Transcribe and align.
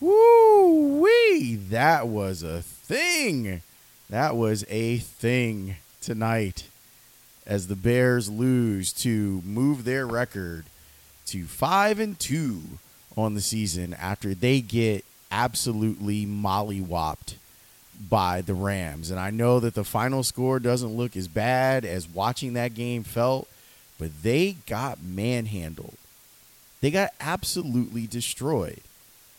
Woo 0.00 1.00
wee! 1.00 1.56
That 1.56 2.06
was 2.06 2.42
a 2.42 2.62
thing. 2.62 3.62
That 4.08 4.36
was 4.36 4.64
a 4.68 4.98
thing 4.98 5.76
tonight 6.00 6.64
as 7.46 7.66
the 7.66 7.76
Bears 7.76 8.30
lose 8.30 8.92
to 8.92 9.42
move 9.44 9.84
their 9.84 10.06
record 10.06 10.66
to 11.26 11.44
five 11.44 11.98
and 11.98 12.18
two 12.18 12.62
on 13.16 13.34
the 13.34 13.40
season 13.40 13.92
after 13.94 14.34
they 14.34 14.60
get 14.60 15.04
absolutely 15.32 16.24
mollywopped 16.24 17.34
by 18.08 18.40
the 18.40 18.54
Rams. 18.54 19.10
And 19.10 19.18
I 19.18 19.30
know 19.30 19.58
that 19.60 19.74
the 19.74 19.84
final 19.84 20.22
score 20.22 20.60
doesn't 20.60 20.96
look 20.96 21.16
as 21.16 21.26
bad 21.26 21.84
as 21.84 22.08
watching 22.08 22.52
that 22.52 22.74
game 22.74 23.02
felt, 23.02 23.48
but 23.98 24.22
they 24.22 24.56
got 24.66 25.02
manhandled. 25.02 25.96
They 26.80 26.92
got 26.92 27.12
absolutely 27.20 28.06
destroyed 28.06 28.80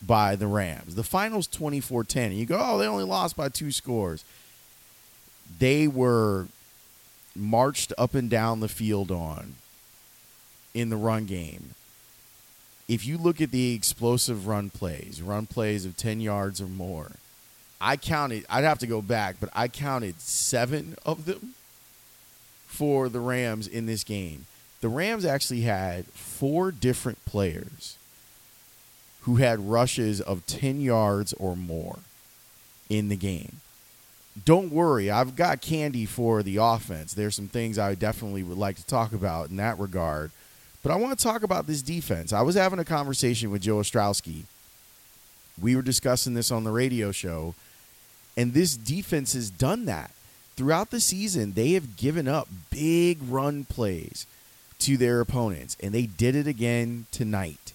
by 0.06 0.36
the 0.36 0.48
Rams. 0.48 0.96
The 0.96 1.04
finals 1.04 1.48
24 1.48 2.04
10. 2.04 2.32
You 2.32 2.46
go, 2.46 2.58
oh, 2.60 2.78
they 2.78 2.88
only 2.88 3.04
lost 3.04 3.36
by 3.36 3.50
two 3.50 3.72
scores. 3.72 4.24
They 5.60 5.88
were 5.88 6.48
marched 7.36 7.94
up 7.98 8.16
and 8.16 8.30
down 8.30 8.60
the 8.60 8.68
field 8.68 9.12
on 9.12 9.56
in 10.74 10.90
the 10.90 10.98
run 10.98 11.26
game. 11.26 11.72
If 12.88 13.06
you 13.06 13.18
look 13.18 13.40
at 13.40 13.52
the 13.52 13.74
explosive 13.74 14.48
run 14.48 14.70
plays, 14.70 15.22
run 15.22 15.46
plays 15.46 15.86
of 15.86 15.96
10 15.96 16.22
yards 16.22 16.60
or 16.60 16.68
more, 16.68 17.12
I 17.80 17.98
counted, 17.98 18.46
I'd 18.50 18.64
have 18.64 18.80
to 18.80 18.88
go 18.88 19.02
back, 19.02 19.36
but 19.40 19.50
I 19.54 19.68
counted 19.68 20.20
seven 20.20 20.96
of 21.06 21.26
them 21.26 21.54
for 22.68 23.10
the 23.10 23.20
Rams 23.20 23.68
in 23.68 23.86
this 23.86 24.04
game. 24.04 24.46
The 24.82 24.90
Rams 24.90 25.24
actually 25.24 25.62
had 25.62 26.06
four 26.08 26.72
different 26.72 27.24
players 27.26 27.98
who 29.30 29.36
had 29.36 29.70
rushes 29.70 30.20
of 30.20 30.44
10 30.48 30.82
yards 30.82 31.34
or 31.34 31.56
more 31.56 32.00
in 32.90 33.10
the 33.10 33.16
game. 33.16 33.58
Don't 34.44 34.72
worry, 34.72 35.12
I've 35.12 35.36
got 35.36 35.62
candy 35.62 36.08
for 36.08 36.42
the 36.42 36.58
offense. 36.58 37.14
There's 37.14 37.36
some 37.36 37.48
things 37.48 37.78
I 37.78 37.94
definitely 37.94 38.42
would 38.42 38.58
like 38.58 38.78
to 38.78 38.86
talk 38.88 39.14
about 39.14 39.52
in 39.52 39.58
that 39.58 39.78
regard. 39.78 40.32
But 40.82 40.92
I 40.92 40.96
want 40.96 41.16
to 41.16 41.24
talk 41.24 41.44
about 41.44 41.68
this 41.68 41.84
defense. 41.84 42.34
I 42.34 42.42
was 42.42 42.56
having 42.56 42.80
a 42.80 42.86
conversation 42.86 43.52
with 43.52 43.62
Joe 43.62 43.76
Ostrowski. 43.76 44.46
We 45.62 45.76
were 45.76 45.84
discussing 45.84 46.34
this 46.34 46.50
on 46.50 46.64
the 46.64 46.72
radio 46.72 47.12
show, 47.12 47.54
and 48.36 48.54
this 48.54 48.76
defense 48.76 49.34
has 49.34 49.52
done 49.52 49.86
that. 49.86 50.10
Throughout 50.56 50.90
the 50.90 51.00
season, 51.00 51.54
they 51.54 51.74
have 51.74 51.98
given 51.98 52.28
up 52.28 52.48
big 52.72 53.20
run 53.22 53.66
plays 53.66 54.26
to 54.80 54.98
their 54.98 55.22
opponents, 55.22 55.78
and 55.84 55.94
they 55.94 56.08
did 56.08 56.36
it 56.36 56.48
again 56.48 57.06
tonight. 57.12 57.74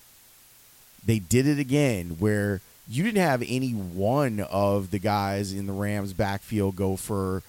They 1.06 1.18
did 1.18 1.46
it 1.46 1.58
again 1.58 2.16
where 2.18 2.60
you 2.88 3.04
didn't 3.04 3.22
have 3.22 3.42
any 3.46 3.70
one 3.70 4.40
of 4.40 4.90
the 4.90 4.98
guys 4.98 5.52
in 5.52 5.66
the 5.66 5.72
Rams 5.72 6.12
backfield 6.12 6.76
go 6.76 6.96
for 6.96 7.42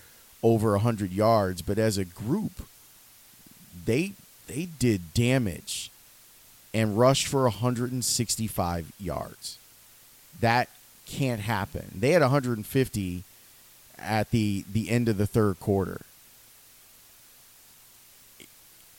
over 0.44 0.72
100 0.72 1.12
yards, 1.12 1.62
but 1.62 1.78
as 1.78 1.98
a 1.98 2.06
group, 2.06 2.68
they 3.86 4.14
they 4.48 4.66
did 4.66 5.14
damage 5.14 5.90
and 6.74 6.98
rushed 6.98 7.28
for 7.28 7.44
165 7.44 8.92
yards. 9.00 9.58
That 10.40 10.70
can't 11.06 11.42
happen. 11.42 11.92
They 11.96 12.12
had 12.12 12.22
150 12.22 13.24
at 13.98 14.32
the 14.32 14.66
the 14.72 14.90
end 14.90 15.10
of 15.10 15.18
the 15.18 15.28
third 15.28 15.60
quarter. 15.60 16.02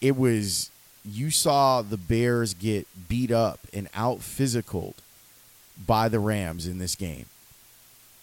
It 0.00 0.16
was 0.16 0.70
you 1.06 1.30
saw 1.30 1.82
the 1.82 1.96
Bears 1.96 2.54
get 2.54 2.86
beat 3.08 3.30
up 3.30 3.60
and 3.72 3.88
out 3.94 4.18
physicaled 4.18 4.94
by 5.86 6.08
the 6.08 6.18
Rams 6.18 6.66
in 6.66 6.78
this 6.78 6.94
game. 6.94 7.26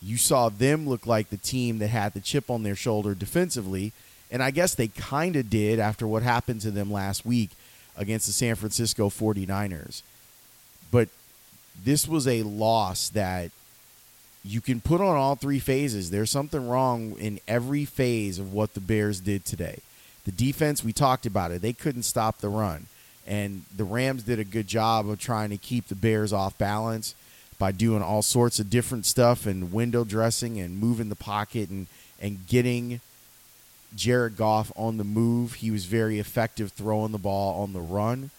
You 0.02 0.18
saw 0.18 0.50
them 0.50 0.88
look 0.88 1.08
like 1.08 1.30
the 1.30 1.38
team 1.38 1.80
that 1.80 1.88
had 1.88 2.14
the 2.14 2.20
chip 2.20 2.50
on 2.50 2.64
their 2.64 2.76
shoulder 2.76 3.16
defensively, 3.16 3.94
and 4.30 4.44
I 4.44 4.52
guess 4.52 4.76
they 4.76 4.90
kind 4.90 5.36
of 5.36 5.50
did 5.50 5.80
after 5.80 6.06
what 6.06 6.24
happened 6.24 6.62
to 6.62 6.72
them 6.72 6.92
last 6.92 7.26
week 7.26 7.52
against 7.96 8.28
the 8.28 8.34
San 8.34 8.56
Francisco 8.56 9.10
49ers. 9.10 10.02
But 10.92 11.10
this 11.84 12.08
was 12.08 12.28
a 12.28 12.44
loss 12.44 13.10
that 13.10 13.52
you 14.44 14.60
can 14.60 14.82
put 14.82 15.00
on 15.00 15.16
all 15.16 15.36
three 15.36 15.60
phases. 15.60 16.12
There's 16.12 16.30
something 16.32 16.68
wrong 16.68 17.16
in 17.18 17.40
every 17.48 17.86
phase 17.86 18.40
of 18.40 18.52
what 18.52 18.74
the 18.74 18.82
Bears 18.82 19.22
did 19.22 19.46
today. 19.46 19.80
The 20.26 20.32
defense, 20.32 20.84
we 20.84 20.94
talked 20.94 21.26
about 21.26 21.52
it. 21.52 21.62
They 21.62 21.74
couldn't 21.74 22.04
stop 22.04 22.40
the 22.40 22.50
run. 22.50 22.88
And 23.26 23.64
the 23.76 23.84
Rams 23.84 24.24
did 24.24 24.40
a 24.40 24.44
good 24.44 24.68
job 24.68 25.10
of 25.10 25.20
trying 25.20 25.50
to 25.50 25.58
keep 25.58 25.88
the 25.88 25.96
Bears 25.96 26.34
off 26.34 26.58
balance 26.58 27.16
by 27.58 27.72
doing 27.72 28.02
all 28.02 28.22
sorts 28.22 28.60
of 28.60 28.70
different 28.70 29.06
stuff 29.06 29.46
and 29.46 29.72
window 29.72 30.04
dressing 30.04 30.60
and 30.60 30.78
moving 30.78 31.10
the 31.10 31.16
pocket 31.16 31.70
and, 31.70 31.88
and 32.22 32.46
getting 32.48 33.00
Jared 33.96 34.36
Goff 34.36 34.72
on 34.76 34.98
the 34.98 35.04
move. 35.04 35.56
He 35.56 35.72
was 35.72 35.86
very 35.86 36.20
effective 36.20 36.72
throwing 36.72 37.12
the 37.12 37.18
ball 37.18 37.62
on 37.62 37.74
the 37.74 37.82
run. 37.82 38.32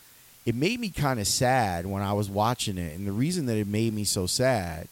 It 0.45 0.55
made 0.55 0.79
me 0.79 0.91
kind 0.91 1.19
of 1.21 1.27
sad 1.27 1.87
when 1.87 2.03
I 2.03 2.13
was 2.13 2.29
watching 2.29 2.77
it. 2.77 2.97
And 2.97 3.07
the 3.07 3.13
reason 3.13 3.47
that 3.47 3.57
it 3.57 3.67
made 3.67 3.95
me 3.95 4.05
so 4.05 4.27
sad 4.27 4.89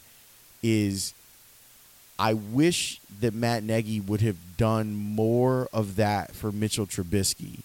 is 0.63 1.13
I 2.23 2.35
wish 2.35 3.01
that 3.21 3.35
Matt 3.35 3.65
Nagy 3.65 3.99
would 3.99 4.21
have 4.21 4.37
done 4.57 4.95
more 4.95 5.69
of 5.73 5.97
that 5.97 6.31
for 6.37 6.53
Mitchell 6.53 6.87
Trubisky. 6.87 7.65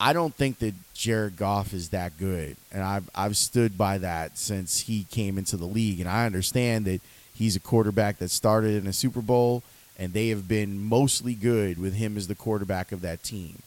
I 0.00 0.14
don't 0.14 0.34
think 0.34 0.58
that 0.60 0.72
Jared 0.94 1.36
Goff 1.36 1.74
is 1.74 1.90
that 1.90 2.16
good, 2.18 2.56
and 2.72 2.82
I've 2.82 3.10
I've 3.14 3.36
stood 3.36 3.76
by 3.76 3.98
that 3.98 4.38
since 4.38 4.80
he 4.80 5.04
came 5.04 5.36
into 5.36 5.58
the 5.58 5.66
league, 5.66 6.00
and 6.00 6.08
I 6.08 6.24
understand 6.24 6.86
that 6.86 7.02
he's 7.34 7.54
a 7.54 7.60
quarterback 7.60 8.16
that 8.20 8.30
started 8.30 8.74
in 8.82 8.86
a 8.86 8.92
Super 8.92 9.20
Bowl, 9.20 9.62
and 9.98 10.14
they 10.14 10.30
have 10.30 10.48
been 10.48 10.82
mostly 10.82 11.34
good 11.34 11.76
with 11.76 11.92
him 11.92 12.16
as 12.16 12.28
the 12.28 12.34
quarterback 12.34 12.90
of 12.90 13.02
that 13.02 13.22
team. 13.22 13.58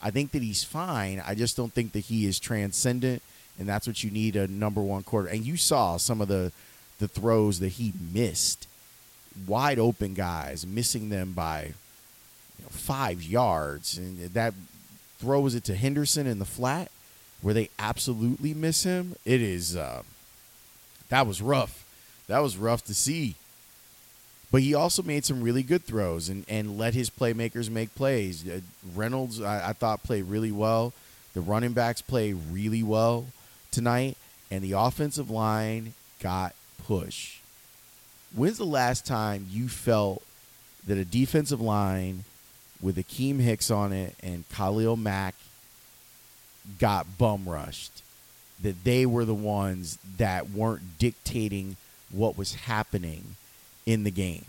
I 0.00 0.12
think 0.12 0.30
that 0.30 0.42
he's 0.42 0.62
fine. 0.62 1.20
I 1.26 1.34
just 1.34 1.56
don't 1.56 1.72
think 1.72 1.90
that 1.94 2.04
he 2.04 2.24
is 2.24 2.38
transcendent, 2.38 3.20
and 3.58 3.68
that's 3.68 3.88
what 3.88 4.04
you 4.04 4.12
need 4.12 4.36
a 4.36 4.46
number 4.46 4.80
one 4.80 5.02
quarter. 5.02 5.26
And 5.26 5.44
you 5.44 5.56
saw 5.56 5.96
some 5.96 6.20
of 6.20 6.28
the 6.28 6.52
the 7.00 7.08
throws 7.08 7.58
that 7.58 7.70
he 7.70 7.92
missed, 8.12 8.68
wide 9.46 9.78
open 9.78 10.14
guys 10.14 10.66
missing 10.66 11.08
them 11.08 11.32
by 11.32 11.72
you 12.58 12.64
know, 12.64 12.70
five 12.70 13.22
yards, 13.22 13.98
and 13.98 14.18
that 14.34 14.54
throws 15.18 15.54
it 15.54 15.64
to 15.64 15.74
Henderson 15.74 16.26
in 16.26 16.38
the 16.38 16.44
flat 16.44 16.90
where 17.42 17.54
they 17.54 17.68
absolutely 17.78 18.54
miss 18.54 18.84
him. 18.84 19.14
It 19.24 19.42
is 19.42 19.76
uh, 19.76 20.02
that 21.08 21.26
was 21.26 21.42
rough. 21.42 21.84
That 22.26 22.38
was 22.38 22.56
rough 22.56 22.84
to 22.84 22.94
see. 22.94 23.36
But 24.50 24.62
he 24.62 24.72
also 24.72 25.02
made 25.02 25.24
some 25.24 25.42
really 25.42 25.62
good 25.62 25.82
throws 25.84 26.28
and, 26.28 26.44
and 26.48 26.78
let 26.78 26.94
his 26.94 27.10
playmakers 27.10 27.68
make 27.68 27.94
plays. 27.94 28.48
Uh, 28.48 28.60
Reynolds, 28.94 29.42
I, 29.42 29.70
I 29.70 29.72
thought, 29.72 30.04
played 30.04 30.24
really 30.24 30.52
well. 30.52 30.92
The 31.34 31.40
running 31.40 31.72
backs 31.72 32.00
played 32.00 32.36
really 32.50 32.82
well 32.82 33.26
tonight, 33.72 34.16
and 34.50 34.62
the 34.62 34.72
offensive 34.72 35.28
line 35.28 35.94
got 36.20 36.54
push. 36.86 37.40
When's 38.34 38.58
the 38.58 38.64
last 38.64 39.06
time 39.06 39.46
you 39.50 39.68
felt 39.68 40.22
that 40.86 40.98
a 40.98 41.04
defensive 41.04 41.60
line 41.60 42.24
with 42.80 42.96
Akiem 42.96 43.40
Hicks 43.40 43.70
on 43.70 43.92
it 43.92 44.16
and 44.22 44.48
Khalil 44.50 44.96
Mack 44.96 45.34
got 46.78 47.16
bum 47.16 47.48
rushed? 47.48 48.02
That 48.62 48.84
they 48.84 49.06
were 49.06 49.24
the 49.24 49.34
ones 49.34 49.98
that 50.16 50.50
weren't 50.50 50.98
dictating 50.98 51.76
what 52.10 52.36
was 52.36 52.54
happening 52.54 53.36
in 53.86 54.04
the 54.04 54.10
game. 54.10 54.46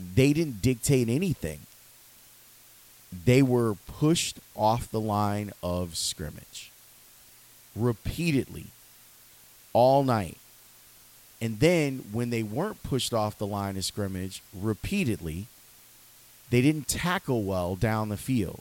They 0.00 0.32
didn't 0.32 0.62
dictate 0.62 1.08
anything. 1.08 1.60
They 3.24 3.42
were 3.42 3.74
pushed 3.74 4.38
off 4.54 4.90
the 4.90 5.00
line 5.00 5.52
of 5.62 5.96
scrimmage 5.96 6.70
repeatedly 7.76 8.66
all 9.72 10.02
night. 10.02 10.38
And 11.40 11.60
then 11.60 12.04
when 12.12 12.30
they 12.30 12.42
weren't 12.42 12.82
pushed 12.82 13.14
off 13.14 13.38
the 13.38 13.46
line 13.46 13.76
of 13.76 13.84
scrimmage 13.84 14.42
repeatedly, 14.52 15.46
they 16.50 16.62
didn't 16.62 16.88
tackle 16.88 17.44
well 17.44 17.76
down 17.76 18.08
the 18.08 18.16
field. 18.16 18.60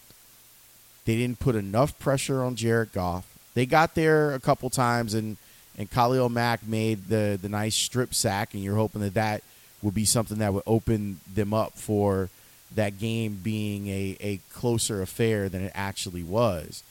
They 1.05 1.15
didn't 1.15 1.39
put 1.39 1.55
enough 1.55 1.97
pressure 1.97 2.43
on 2.43 2.55
Jared 2.55 2.91
Goff. 2.91 3.25
They 3.53 3.65
got 3.65 3.95
there 3.95 4.33
a 4.33 4.39
couple 4.39 4.69
times 4.69 5.13
and 5.13 5.37
and 5.77 5.89
Khalil 5.89 6.29
Mack 6.29 6.67
made 6.67 7.07
the 7.07 7.37
the 7.39 7.49
nice 7.49 7.75
strip 7.75 8.13
sack, 8.13 8.53
and 8.53 8.63
you're 8.63 8.75
hoping 8.75 9.01
that 9.01 9.13
that 9.13 9.43
would 9.81 9.93
be 9.93 10.05
something 10.05 10.39
that 10.39 10.53
would 10.53 10.63
open 10.65 11.19
them 11.31 11.53
up 11.53 11.77
for 11.77 12.29
that 12.73 12.99
game 12.99 13.39
being 13.43 13.87
a, 13.87 14.17
a 14.19 14.39
closer 14.51 15.01
affair 15.01 15.47
than 15.49 15.63
it 15.63 15.71
actually 15.75 16.23
was. 16.23 16.83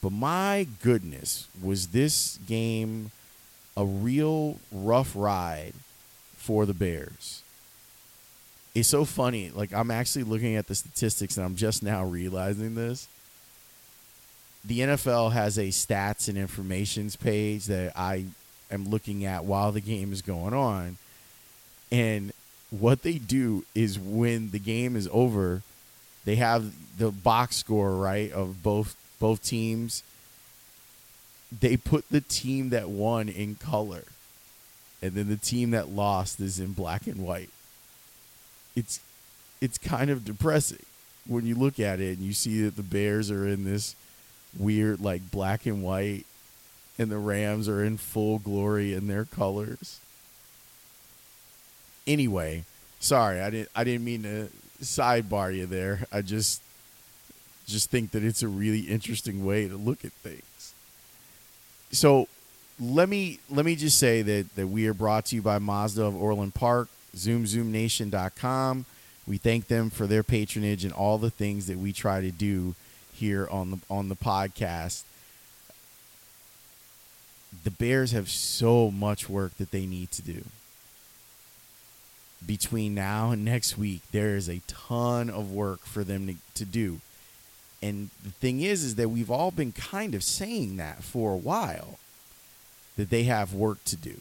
But 0.00 0.12
my 0.12 0.66
goodness, 0.82 1.48
was 1.62 1.88
this 1.88 2.38
game 2.46 3.10
a 3.78 3.84
real 3.84 4.58
rough 4.72 5.12
ride 5.14 5.72
for 6.36 6.66
the 6.66 6.74
Bears? 6.74 7.42
It's 8.74 8.88
so 8.88 9.04
funny. 9.04 9.50
Like, 9.50 9.72
I'm 9.72 9.90
actually 9.90 10.24
looking 10.24 10.56
at 10.56 10.66
the 10.66 10.74
statistics 10.74 11.36
and 11.36 11.46
I'm 11.46 11.56
just 11.56 11.82
now 11.82 12.04
realizing 12.04 12.74
this. 12.74 13.08
The 14.64 14.80
NFL 14.80 15.32
has 15.32 15.56
a 15.56 15.68
stats 15.68 16.28
and 16.28 16.36
informations 16.36 17.16
page 17.16 17.66
that 17.66 17.92
I 17.96 18.26
am 18.70 18.88
looking 18.88 19.24
at 19.24 19.44
while 19.44 19.72
the 19.72 19.80
game 19.80 20.12
is 20.12 20.22
going 20.22 20.52
on. 20.52 20.98
And 21.90 22.32
what 22.70 23.02
they 23.02 23.14
do 23.14 23.64
is 23.74 23.98
when 23.98 24.50
the 24.50 24.58
game 24.58 24.96
is 24.96 25.08
over, 25.12 25.62
they 26.24 26.36
have 26.36 26.72
the 26.98 27.10
box 27.10 27.56
score, 27.56 27.94
right, 27.94 28.30
of 28.32 28.62
both 28.62 28.96
both 29.18 29.42
teams. 29.42 30.02
They 31.50 31.76
put 31.76 32.08
the 32.10 32.20
team 32.20 32.70
that 32.70 32.88
won 32.88 33.28
in 33.28 33.54
color. 33.54 34.04
And 35.00 35.12
then 35.12 35.28
the 35.28 35.36
team 35.36 35.70
that 35.70 35.90
lost 35.90 36.40
is 36.40 36.58
in 36.58 36.72
black 36.72 37.06
and 37.06 37.22
white. 37.22 37.50
It's 38.74 39.00
it's 39.60 39.78
kind 39.78 40.10
of 40.10 40.24
depressing 40.24 40.84
when 41.26 41.46
you 41.46 41.54
look 41.54 41.78
at 41.80 42.00
it 42.00 42.18
and 42.18 42.26
you 42.26 42.32
see 42.32 42.62
that 42.62 42.76
the 42.76 42.82
Bears 42.82 43.30
are 43.30 43.46
in 43.46 43.64
this 43.64 43.94
weird 44.58 45.00
like 45.00 45.30
black 45.30 45.66
and 45.66 45.82
white 45.82 46.24
and 46.98 47.10
the 47.10 47.18
Rams 47.18 47.68
are 47.68 47.84
in 47.84 47.96
full 47.96 48.38
glory 48.38 48.92
in 48.92 49.06
their 49.06 49.24
colors. 49.24 50.00
Anyway, 52.06 52.64
sorry, 52.98 53.40
I 53.40 53.50
didn't 53.50 53.68
I 53.74 53.84
didn't 53.84 54.04
mean 54.04 54.22
to 54.24 54.48
sidebar 54.82 55.54
you 55.54 55.66
there. 55.66 56.06
I 56.10 56.22
just 56.22 56.62
just 57.66 57.90
think 57.90 58.12
that 58.12 58.24
it's 58.24 58.42
a 58.42 58.48
really 58.48 58.80
interesting 58.80 59.44
way 59.44 59.68
to 59.68 59.76
look 59.76 60.04
at 60.04 60.12
things. 60.12 60.42
So 61.90 62.28
let 62.80 63.08
me 63.08 63.40
let 63.50 63.64
me 63.64 63.76
just 63.76 63.98
say 63.98 64.22
that 64.22 64.54
that 64.56 64.66
we 64.66 64.86
are 64.86 64.94
brought 64.94 65.26
to 65.26 65.36
you 65.36 65.42
by 65.42 65.58
Mazda 65.58 66.04
of 66.04 66.20
Orland 66.20 66.54
Park, 66.54 66.88
ZoomZoomNation.com. 67.16 68.84
We 69.26 69.36
thank 69.36 69.68
them 69.68 69.90
for 69.90 70.06
their 70.06 70.22
patronage 70.22 70.84
and 70.84 70.92
all 70.92 71.18
the 71.18 71.30
things 71.30 71.66
that 71.66 71.78
we 71.78 71.92
try 71.92 72.20
to 72.20 72.30
do 72.30 72.74
here 73.12 73.48
on 73.50 73.70
the 73.70 73.78
on 73.90 74.08
the 74.08 74.16
podcast. 74.16 75.02
The 77.64 77.70
Bears 77.70 78.12
have 78.12 78.28
so 78.28 78.90
much 78.90 79.28
work 79.28 79.56
that 79.56 79.70
they 79.70 79.86
need 79.86 80.10
to 80.12 80.22
do. 80.22 80.44
Between 82.46 82.94
now 82.94 83.32
and 83.32 83.44
next 83.44 83.76
week, 83.76 84.02
there 84.12 84.36
is 84.36 84.48
a 84.48 84.60
ton 84.68 85.28
of 85.28 85.50
work 85.50 85.80
for 85.80 86.04
them 86.04 86.26
to, 86.28 86.34
to 86.54 86.64
do. 86.64 87.00
And 87.80 88.10
the 88.22 88.30
thing 88.30 88.60
is, 88.60 88.82
is 88.82 88.94
that 88.96 89.08
we've 89.08 89.30
all 89.30 89.50
been 89.50 89.72
kind 89.72 90.14
of 90.14 90.24
saying 90.24 90.76
that 90.76 91.02
for 91.02 91.32
a 91.32 91.36
while 91.36 91.98
that 92.96 93.10
they 93.10 93.24
have 93.24 93.54
work 93.54 93.82
to 93.84 93.96
do. 93.96 94.20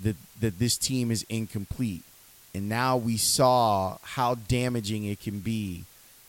That 0.00 0.16
that 0.40 0.58
this 0.58 0.78
team 0.78 1.10
is 1.10 1.26
incomplete. 1.28 2.02
And 2.54 2.68
now 2.68 2.96
we 2.96 3.16
saw 3.16 3.98
how 4.02 4.34
damaging 4.34 5.04
it 5.04 5.20
can 5.20 5.40
be 5.40 5.84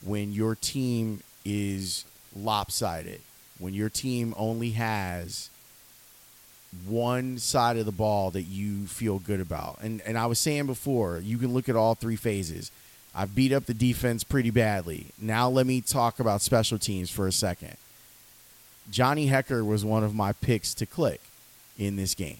when 0.06 0.34
your 0.34 0.56
team 0.56 1.22
is 1.46 2.06
lopsided, 2.36 3.22
when 3.58 3.74
your 3.74 3.90
team 3.90 4.34
only 4.38 4.72
has 4.72 5.50
one 6.86 7.38
side 7.38 7.78
of 7.78 7.86
the 7.86 7.92
ball 7.92 8.32
that 8.32 8.44
you 8.44 8.86
feel 8.88 9.20
good 9.20 9.40
about. 9.40 9.80
And 9.82 10.02
and 10.02 10.18
I 10.18 10.26
was 10.26 10.40
saying 10.40 10.66
before, 10.66 11.20
you 11.20 11.38
can 11.38 11.54
look 11.54 11.70
at 11.70 11.76
all 11.76 11.96
three 11.96 12.18
phases. 12.18 12.72
I've 13.14 13.36
beat 13.36 13.52
up 13.52 13.66
the 13.66 13.74
defense 13.74 14.24
pretty 14.24 14.52
badly. 14.52 15.08
Now 15.20 15.50
let 15.50 15.66
me 15.66 15.82
talk 15.82 16.20
about 16.20 16.42
special 16.42 16.78
teams 16.78 17.10
for 17.10 17.28
a 17.28 17.32
second. 17.32 17.76
Johnny 18.90 19.28
Hekker 19.28 19.66
was 19.66 19.84
one 19.84 20.04
of 20.04 20.16
my 20.16 20.34
picks 20.34 20.74
to 20.76 20.86
click 20.86 21.22
in 21.78 21.96
this 21.96 22.16
game. 22.16 22.40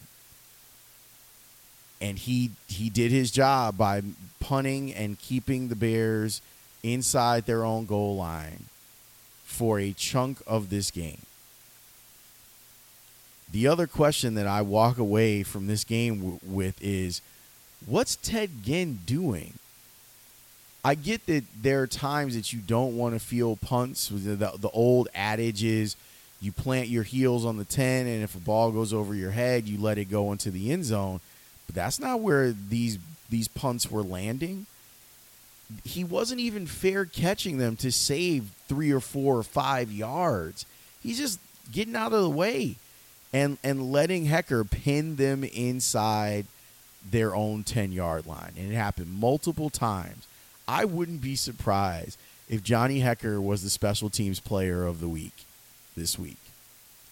And 2.00 2.18
he 2.18 2.52
he 2.68 2.90
did 2.90 3.12
his 3.12 3.32
job 3.32 3.78
by 3.78 4.02
punting 4.40 4.94
and 4.94 5.20
keeping 5.20 5.68
the 5.68 5.76
Bears 5.76 6.42
inside 6.84 7.46
their 7.46 7.64
own 7.64 7.86
goal 7.86 8.16
line 8.16 8.66
for 9.46 9.80
a 9.80 9.94
chunk 9.94 10.42
of 10.48 10.70
this 10.70 10.90
game. 10.90 11.22
The 13.52 13.68
other 13.68 13.86
question 13.86 14.34
that 14.36 14.48
I 14.48 14.62
walk 14.62 14.98
away 14.98 15.44
from 15.44 15.68
this 15.68 15.84
game 15.84 16.20
w- 16.20 16.40
with 16.44 16.82
is 16.82 17.22
what's 17.86 18.16
Ted 18.16 18.64
Ginn 18.64 19.02
doing? 19.06 19.54
I 20.84 20.96
get 20.96 21.26
that 21.28 21.44
there 21.62 21.84
are 21.84 21.88
times 21.88 22.36
that 22.36 22.52
you 22.52 22.60
don't 22.60 22.98
want 22.98 23.14
to 23.14 23.20
feel 23.20 23.56
punts. 23.56 24.08
The, 24.10 24.36
the, 24.36 24.52
the, 24.58 24.70
old 24.70 25.10
adage 25.14 25.64
is 25.64 25.96
you 26.42 26.52
plant 26.52 26.88
your 26.88 27.04
heels 27.04 27.46
on 27.46 27.58
the 27.58 27.66
10, 27.66 28.08
and 28.08 28.24
if 28.24 28.36
a 28.36 28.40
ball 28.40 28.72
goes 28.72 28.92
over 28.92 29.14
your 29.14 29.32
head, 29.32 29.68
you 29.68 29.80
let 29.80 30.00
it 30.00 30.06
go 30.06 30.32
into 30.32 30.50
the 30.50 30.72
end 30.72 30.86
zone. 30.86 31.20
But 31.68 31.76
that's 31.76 32.00
not 32.00 32.22
where 32.22 32.52
these 32.52 32.98
these 33.30 33.48
punts 33.48 33.90
were 33.90 34.04
landing. 34.04 34.66
He 35.86 36.04
wasn't 36.04 36.42
even 36.42 36.68
fair 36.68 37.06
catching 37.06 37.58
them 37.58 37.78
to 37.78 37.92
save 37.92 38.50
three 38.68 38.92
or 38.92 39.00
four 39.00 39.38
or 39.38 39.44
five 39.44 39.90
yards. 39.92 40.66
He's 41.02 41.18
just 41.18 41.40
getting 41.72 41.96
out 41.96 42.12
of 42.12 42.24
the 42.24 42.30
way 42.30 42.76
and 43.32 43.58
and 43.64 43.92
letting 43.92 44.26
Hekker 44.26 44.70
pin 44.70 45.16
them 45.16 45.44
inside 45.44 46.46
their 47.10 47.36
own 47.36 47.64
10 47.64 47.92
yard 47.92 48.26
line. 48.26 48.54
And 48.58 48.72
it 48.72 48.76
happened 48.76 49.12
multiple 49.12 49.70
times. 49.70 50.28
I 50.72 50.86
wouldn't 50.86 51.20
be 51.20 51.36
surprised 51.36 52.18
if 52.48 52.64
Johnny 52.64 53.02
Hekker 53.02 53.44
was 53.44 53.62
the 53.62 53.70
special 53.70 54.10
teams 54.10 54.40
player 54.40 54.86
of 54.86 55.02
the 55.02 55.10
week 55.10 55.34
this 55.98 56.18
week. 56.18 56.38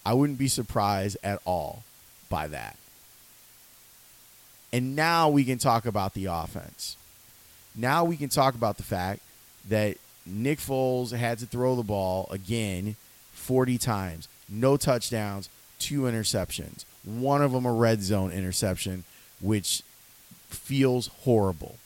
I 0.04 0.14
wouldn't 0.14 0.38
be 0.38 0.48
surprised 0.48 1.18
at 1.22 1.42
all 1.44 1.82
by 2.30 2.48
that. 2.48 2.78
And 4.72 4.96
now 4.96 5.28
we 5.28 5.44
can 5.44 5.58
talk 5.58 5.84
about 5.84 6.14
the 6.14 6.24
offense. 6.24 6.96
Now 7.76 8.02
we 8.02 8.16
can 8.16 8.30
talk 8.30 8.54
about 8.54 8.78
the 8.78 8.82
fact 8.82 9.20
that 9.68 9.98
Nick 10.24 10.58
Foles 10.58 11.14
had 11.14 11.38
to 11.40 11.46
throw 11.46 11.76
the 11.76 11.82
ball 11.82 12.28
again 12.30 12.96
40 13.32 13.76
times, 13.76 14.26
no 14.48 14.78
touchdowns, 14.78 15.50
two 15.78 16.02
interceptions. 16.02 16.86
One 17.04 17.42
of 17.42 17.52
them 17.52 17.66
a 17.66 17.72
red 17.74 18.02
zone 18.02 18.32
interception, 18.32 19.04
which 19.38 19.82
feels 20.48 21.08
horrible. 21.08 21.76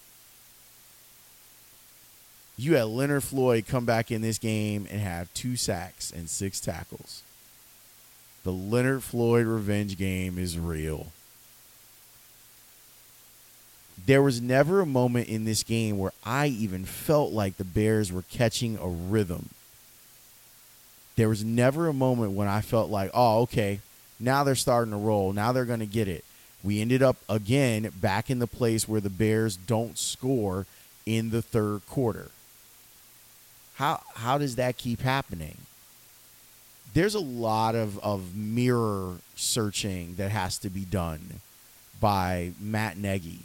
You 2.57 2.77
had 2.77 2.85
Leonard 2.85 3.25
Floyd 3.25 3.67
come 3.67 3.85
back 3.85 4.11
in 4.11 4.23
this 4.23 4.39
game 4.39 4.87
and 4.91 5.01
have 5.01 5.33
two 5.35 5.57
sacks 5.57 6.13
and 6.13 6.31
six 6.31 6.61
tackles. 6.61 7.23
The 8.45 8.53
Leonard 8.53 9.03
Floyd 9.03 9.47
revenge 9.47 9.97
game 9.97 10.39
is 10.39 10.59
real. 10.59 11.09
There 14.07 14.23
was 14.23 14.41
never 14.41 14.81
a 14.81 14.87
moment 14.87 15.29
in 15.29 15.45
this 15.45 15.63
game 15.63 15.99
where 15.99 16.13
I 16.25 16.49
even 16.49 16.85
felt 16.85 17.33
like 17.33 17.57
the 17.57 17.65
Bears 17.65 18.13
were 18.13 18.23
catching 18.23 18.77
a 18.79 18.87
rhythm. 18.87 19.49
There 21.17 21.29
was 21.29 21.45
never 21.45 21.89
a 21.89 21.95
moment 21.95 22.33
when 22.33 22.49
I 22.49 22.61
felt 22.61 22.91
like, 22.91 23.11
oh, 23.15 23.43
okay, 23.43 23.81
now 24.21 24.45
they're 24.45 24.55
starting 24.55 24.93
to 24.93 24.99
roll. 24.99 25.33
Now 25.33 25.53
they're 25.53 25.65
going 25.65 25.81
to 25.81 25.87
get 25.87 26.09
it. 26.09 26.25
We 26.63 26.81
ended 26.81 27.03
up 27.03 27.17
again 27.29 27.91
back 28.01 28.31
in 28.31 28.39
the 28.41 28.47
place 28.47 28.89
where 28.89 29.01
the 29.01 29.11
Bears 29.11 29.57
don't 29.57 29.97
score 29.99 30.67
in 31.07 31.31
the 31.31 31.43
third 31.43 31.87
quarter. 31.87 32.31
How 33.75 34.03
how 34.15 34.39
does 34.39 34.57
that 34.57 34.77
keep 34.77 35.01
happening? 35.01 35.57
There's 36.95 37.15
a 37.17 37.21
lot 37.21 37.75
of, 37.75 37.99
of 37.99 38.37
mirror 38.37 39.17
searching 39.35 40.15
that 40.15 40.31
has 40.31 40.59
to 40.59 40.71
be 40.71 40.85
done 40.85 41.41
by 42.01 42.53
Matt 42.61 42.97
Nagy. 42.97 43.41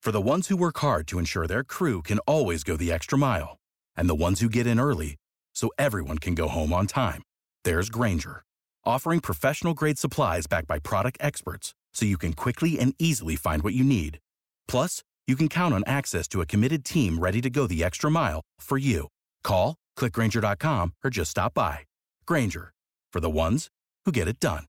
For 0.00 0.10
the 0.10 0.22
ones 0.22 0.48
who 0.48 0.56
work 0.56 0.78
hard 0.78 1.06
to 1.08 1.18
ensure 1.18 1.46
their 1.46 1.62
crew 1.62 2.00
can 2.00 2.18
always 2.20 2.64
go 2.64 2.78
the 2.78 2.90
extra 2.90 3.18
mile, 3.18 3.58
and 3.94 4.08
the 4.08 4.14
ones 4.14 4.40
who 4.40 4.48
get 4.48 4.66
in 4.66 4.80
early 4.80 5.16
so 5.54 5.70
everyone 5.78 6.16
can 6.16 6.34
go 6.34 6.48
home 6.48 6.72
on 6.72 6.86
time, 6.86 7.22
there's 7.64 7.90
Grainger, 7.90 8.42
offering 8.86 9.20
professional 9.20 9.74
grade 9.74 9.98
supplies 9.98 10.46
backed 10.46 10.66
by 10.66 10.78
product 10.78 11.18
experts 11.20 11.74
so 11.92 12.06
you 12.06 12.16
can 12.16 12.32
quickly 12.32 12.78
and 12.78 12.94
easily 12.98 13.36
find 13.36 13.62
what 13.62 13.74
you 13.74 13.84
need. 13.84 14.18
Plus, 14.66 15.02
you 15.30 15.36
can 15.36 15.48
count 15.48 15.72
on 15.72 15.84
access 15.86 16.26
to 16.26 16.40
a 16.40 16.46
committed 16.46 16.84
team 16.84 17.20
ready 17.20 17.40
to 17.40 17.48
go 17.48 17.68
the 17.68 17.84
extra 17.84 18.10
mile 18.10 18.40
for 18.58 18.76
you. 18.76 19.06
Call, 19.44 19.76
clickgrainger.com, 19.96 20.94
or 21.04 21.10
just 21.10 21.30
stop 21.30 21.54
by. 21.54 21.84
Grainger, 22.26 22.72
for 23.12 23.20
the 23.20 23.30
ones 23.30 23.68
who 24.04 24.10
get 24.10 24.26
it 24.26 24.40
done. 24.40 24.64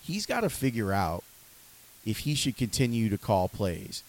He's 0.00 0.26
got 0.26 0.42
to 0.42 0.48
figure 0.48 0.92
out 0.92 1.24
if 2.04 2.18
he 2.18 2.36
should 2.36 2.56
continue 2.56 3.08
to 3.08 3.18
call 3.18 3.48
plays. 3.48 4.04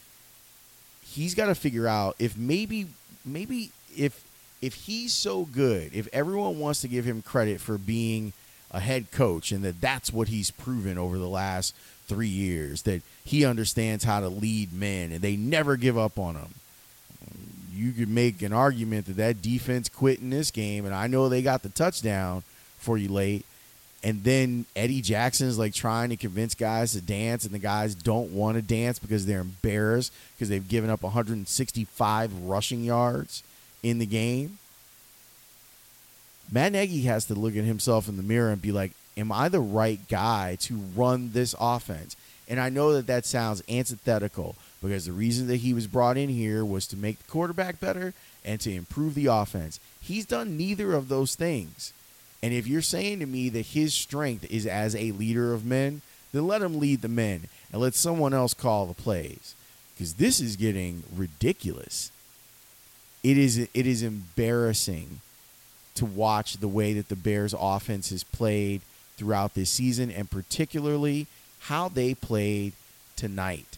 He's 1.04 1.34
got 1.34 1.48
to 1.48 1.56
figure 1.56 1.88
out 1.88 2.16
if 2.20 2.38
maybe 2.38 2.86
maybe 3.26 3.72
if 3.98 4.24
if 4.62 4.76
he's 4.76 5.14
so 5.14 5.46
good, 5.46 5.96
if 5.96 6.08
everyone 6.14 6.60
wants 6.60 6.82
to 6.82 6.88
give 6.88 7.06
him 7.06 7.24
credit 7.24 7.60
for 7.60 7.80
being 7.80 8.34
a 8.72 8.80
head 8.80 9.12
coach 9.12 9.52
and 9.52 9.64
that 9.64 9.82
that's 9.82 10.12
what 10.12 10.28
he's 10.28 10.52
proven 10.52 10.98
over 10.98 11.18
the 11.18 11.30
last 11.30 11.76
three 12.08 12.28
years, 12.28 12.84
that 12.84 13.02
he 13.24 13.46
understands 13.46 14.04
how 14.04 14.20
to 14.20 14.30
lead 14.30 14.74
men 14.74 15.12
and 15.12 15.22
they 15.22 15.36
never 15.36 15.76
give 15.76 15.98
up 15.98 16.18
on 16.18 16.36
him. 16.36 16.54
You 17.74 17.92
could 17.92 18.10
make 18.10 18.42
an 18.42 18.54
argument 18.54 19.06
that 19.06 19.18
that 19.18 19.42
defense 19.42 19.88
quit 19.88 20.20
in 20.20 20.32
this 20.32 20.50
game, 20.50 20.86
and 20.86 20.96
I 20.96 21.06
know 21.06 21.30
they 21.30 21.44
got 21.44 21.62
the 21.62 21.70
touchdown 21.70 22.42
for 22.80 22.98
you 22.98 23.10
late. 23.10 23.46
And 24.04 24.24
then 24.24 24.66
Eddie 24.76 25.02
Jackson's 25.02 25.60
like 25.60 25.74
trying 25.74 26.10
to 26.10 26.18
convince 26.18 26.56
guys 26.56 26.94
to 26.94 27.02
dance, 27.02 27.46
and 27.46 27.54
the 27.54 27.60
guys 27.60 27.94
don't 27.94 28.32
want 28.32 28.56
to 28.56 28.62
dance 28.62 28.98
because 28.98 29.26
they're 29.26 29.42
embarrassed 29.42 30.14
because 30.36 30.50
they've 30.50 30.68
given 30.68 30.90
up 30.90 31.04
165 31.04 32.34
rushing 32.42 32.84
yards 32.84 33.44
in 33.84 34.00
the 34.00 34.06
game. 34.06 34.58
Matt 36.52 36.72
Nagy 36.72 37.02
has 37.04 37.26
to 37.26 37.36
look 37.36 37.56
at 37.56 37.64
himself 37.64 38.08
in 38.08 38.18
the 38.18 38.24
mirror 38.24 38.52
and 38.52 38.62
be 38.62 38.72
like, 38.72 38.92
Am 39.18 39.32
I 39.32 39.50
the 39.50 39.60
right 39.60 40.00
guy 40.08 40.58
to 40.62 40.76
run 40.76 41.32
this 41.32 41.56
offense? 41.60 42.16
And 42.48 42.60
I 42.60 42.70
know 42.70 42.94
that 42.94 43.08
that 43.08 43.26
sounds 43.26 43.64
antithetical 43.68 44.56
because 44.82 45.06
the 45.06 45.12
reason 45.12 45.48
that 45.48 45.58
he 45.58 45.74
was 45.74 45.88
brought 45.88 46.18
in 46.18 46.30
here 46.30 46.64
was 46.64 46.86
to 46.88 46.98
make 46.98 47.18
the 47.18 47.32
quarterback 47.32 47.80
better 47.80 48.14
and 48.46 48.62
to 48.62 48.72
improve 48.72 49.16
the 49.16 49.26
offense. 49.26 49.80
He's 50.00 50.26
done 50.26 50.56
neither 50.56 50.94
of 50.94 51.10
those 51.10 51.34
things. 51.36 51.94
And 52.44 52.54
if 52.54 52.68
you're 52.68 52.84
saying 52.84 53.20
to 53.20 53.26
me 53.26 53.50
that 53.50 53.68
his 53.68 53.94
strength 53.94 54.50
is 54.52 54.68
as 54.68 54.96
a 54.96 55.12
leader 55.12 55.54
of 55.54 55.66
men, 55.66 56.02
then 56.32 56.48
let 56.48 56.62
him 56.62 56.80
lead 56.80 57.02
the 57.02 57.08
men 57.08 57.50
and 57.72 57.82
let 57.82 57.96
someone 57.96 58.34
else 58.34 58.54
call 58.54 58.86
the 58.86 58.94
plays. 58.94 59.56
Because 59.96 60.14
this 60.14 60.40
is 60.40 60.56
getting 60.56 61.04
ridiculous. 61.16 62.12
It 63.24 63.38
is 63.38 63.58
it 63.58 63.70
is 63.74 64.04
embarrassing 64.04 65.22
to 65.98 66.06
watch 66.06 66.58
the 66.58 66.68
way 66.68 66.94
that 66.94 67.10
the 67.10 67.16
Bears 67.16 67.54
offense 67.58 68.10
has 68.10 68.24
played 68.24 68.82
throughout 69.18 69.54
this 69.54 69.70
season 69.70 70.12
and 70.12 70.30
particularly 70.30 71.28
how 71.62 71.90
they 71.90 72.14
played 72.14 72.74
tonight 73.16 73.78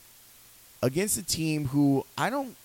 against 0.81 1.17
a 1.17 1.23
team 1.23 1.67
who 1.67 2.05
I 2.17 2.29
don't 2.29 2.55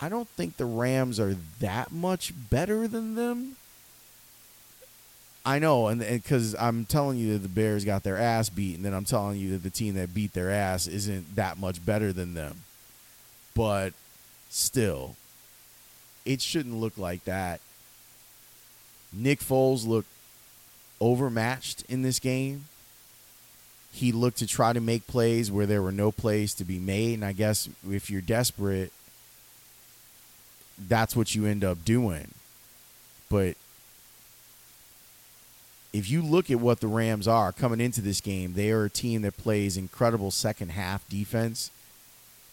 I 0.00 0.08
don't 0.08 0.28
think 0.28 0.56
the 0.56 0.66
Rams 0.66 1.18
are 1.18 1.36
that 1.60 1.90
much 1.90 2.32
better 2.50 2.86
than 2.86 3.14
them. 3.14 3.56
I 5.44 5.58
know, 5.58 5.86
and 5.86 6.00
because 6.00 6.54
I'm 6.56 6.84
telling 6.84 7.18
you 7.18 7.34
that 7.34 7.38
the 7.38 7.48
Bears 7.48 7.84
got 7.84 8.02
their 8.02 8.16
ass 8.18 8.48
beat, 8.48 8.74
and 8.76 8.84
then 8.84 8.92
I'm 8.92 9.04
telling 9.04 9.38
you 9.38 9.52
that 9.52 9.62
the 9.62 9.70
team 9.70 9.94
that 9.94 10.12
beat 10.12 10.32
their 10.32 10.50
ass 10.50 10.86
isn't 10.86 11.36
that 11.36 11.56
much 11.56 11.84
better 11.84 12.12
than 12.12 12.34
them. 12.34 12.64
But 13.54 13.94
still, 14.50 15.14
it 16.24 16.42
shouldn't 16.42 16.74
look 16.74 16.98
like 16.98 17.24
that. 17.24 17.60
Nick 19.16 19.40
Foles 19.40 19.86
looked 19.86 20.08
overmatched 21.00 21.82
in 21.88 22.02
this 22.02 22.18
game. 22.18 22.66
He 23.92 24.12
looked 24.12 24.38
to 24.38 24.46
try 24.46 24.72
to 24.72 24.80
make 24.80 25.06
plays 25.06 25.50
where 25.50 25.66
there 25.66 25.82
were 25.82 25.92
no 25.92 26.12
plays 26.12 26.52
to 26.54 26.64
be 26.64 26.78
made, 26.78 27.14
and 27.14 27.24
I 27.24 27.32
guess 27.32 27.68
if 27.88 28.10
you're 28.10 28.20
desperate, 28.20 28.92
that's 30.78 31.16
what 31.16 31.34
you 31.34 31.46
end 31.46 31.64
up 31.64 31.84
doing. 31.84 32.32
But 33.30 33.56
if 35.94 36.10
you 36.10 36.20
look 36.20 36.50
at 36.50 36.60
what 36.60 36.80
the 36.80 36.88
Rams 36.88 37.26
are 37.26 37.52
coming 37.52 37.80
into 37.80 38.02
this 38.02 38.20
game, 38.20 38.52
they 38.52 38.70
are 38.70 38.84
a 38.84 38.90
team 38.90 39.22
that 39.22 39.38
plays 39.38 39.78
incredible 39.78 40.30
second 40.30 40.72
half 40.72 41.08
defense. 41.08 41.70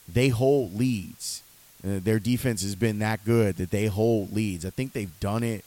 They 0.08 0.30
hold 0.30 0.74
leads. 0.74 1.44
Uh, 1.86 2.00
their 2.02 2.20
defense 2.20 2.62
has 2.62 2.76
been 2.76 3.00
that 3.00 3.26
good 3.26 3.58
that 3.58 3.72
they 3.72 3.88
hold 3.88 4.32
leads. 4.32 4.66
I 4.66 4.70
think 4.70 4.94
they've 4.94 5.20
done 5.20 5.44
it 5.44 5.66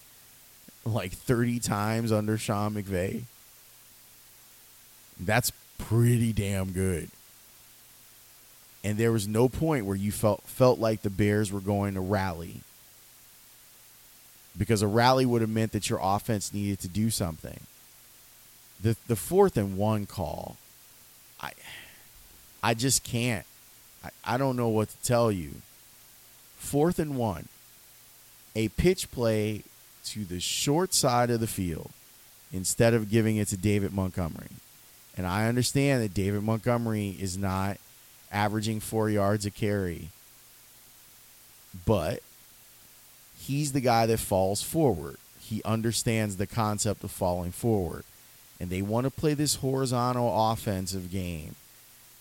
like 0.87 1.13
30 1.13 1.59
times 1.61 2.13
under 2.13 2.39
Sean 2.39 2.75
McVay. 2.75 3.23
That's 5.19 5.53
pretty 5.79 6.33
damn 6.33 6.73
good. 6.73 7.11
And 8.85 8.99
there 8.99 9.13
was 9.13 9.27
no 9.27 9.49
point 9.49 9.85
where 9.85 9.97
you 9.97 10.13
felt 10.13 10.43
felt 10.45 10.79
like 10.79 11.03
the 11.03 11.11
Bears 11.11 11.51
were 11.51 11.61
going 11.61 11.95
to 11.95 12.01
rally 12.01 12.61
because 14.57 14.83
a 14.83 14.87
rally 14.87 15.27
would 15.27 15.41
have 15.41 15.51
meant 15.51 15.73
that 15.73 15.91
your 15.91 15.99
offense 16.01 16.55
needed 16.55 16.79
to 16.81 16.89
do 16.89 17.11
something. 17.11 17.61
The 18.81 18.97
the 19.09 19.17
fourth 19.17 19.57
and 19.57 19.77
one 19.77 20.07
call, 20.07 20.57
I 21.41 21.53
I 22.63 22.75
just 22.75 23.03
can't. 23.03 23.47
I, 24.05 24.11
I 24.25 24.37
don't 24.37 24.57
know 24.57 24.69
what 24.69 24.91
to 24.91 25.03
tell 25.03 25.33
you. 25.33 25.51
Fourth 26.59 26.99
and 26.99 27.17
one, 27.17 27.49
a 28.55 28.69
pitch 28.69 29.11
play 29.11 29.63
to 30.07 30.25
the 30.25 30.41
short 30.41 30.95
side 30.95 31.31
of 31.31 31.41
the 31.41 31.47
field 31.47 31.91
instead 32.53 32.95
of 32.95 33.11
giving 33.11 33.37
it 33.37 33.49
to 33.49 33.57
David 33.57 33.93
Montgomery. 33.93 34.49
And 35.17 35.27
I 35.27 35.49
understand 35.49 36.03
that 36.03 36.15
David 36.15 36.43
Montgomery 36.43 37.17
is 37.19 37.37
not 37.37 37.79
averaging 38.31 38.81
four 38.81 39.09
yards 39.09 39.47
a 39.47 39.51
carry, 39.51 40.11
but 41.87 42.21
he's 43.39 43.73
the 43.73 43.81
guy 43.81 44.07
that 44.07 44.19
falls 44.19 44.63
forward. 44.63 45.17
He 45.41 45.63
understands 45.65 46.37
the 46.37 46.47
concept 46.47 47.05
of 47.05 47.11
falling 47.11 47.53
forward. 47.53 48.05
And 48.59 48.71
they 48.71 48.83
want 48.83 49.05
to 49.05 49.11
play 49.11 49.35
this 49.35 49.57
horizontal 49.57 50.51
offensive 50.51 51.11
game. 51.11 51.57